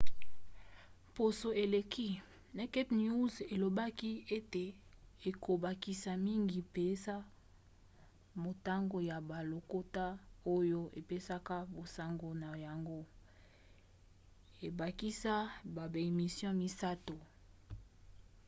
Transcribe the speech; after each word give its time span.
poso 1.15 1.49
eleki 1.63 2.09
naked 2.57 2.87
news 3.01 3.33
elobaki 3.53 4.11
ete 4.37 4.65
ekobakisa 5.29 6.11
mingi 6.25 6.59
mpenza 6.67 7.15
motango 8.43 8.97
ya 9.09 9.17
balokota 9.29 10.05
oyo 10.55 10.81
epesaka 10.99 11.55
basango 11.75 12.29
na 12.41 12.49
yango 12.65 12.99
ebakisa 14.67 15.33
baemission 15.75 16.53
misato 16.61 17.17